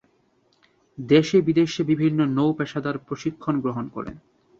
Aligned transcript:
দেশে-বিদেশে 0.97 1.81
বিভিন্ন 1.83 2.19
নৌ-পেশাদার 2.37 2.95
প্রশিক্ষণ 2.99 3.55
গ্রহণ 3.61 3.85
করেন। 3.87 4.15